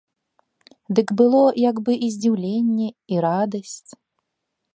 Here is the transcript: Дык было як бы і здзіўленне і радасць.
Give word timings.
Дык 0.99 1.07
было 1.21 1.41
як 1.69 1.77
бы 1.89 1.99
і 2.07 2.09
здзіўленне 2.15 2.89
і 3.15 3.21
радасць. 3.27 3.91